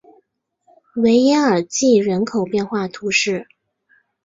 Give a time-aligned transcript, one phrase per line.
[0.95, 3.47] 维耶尔济人口变化图示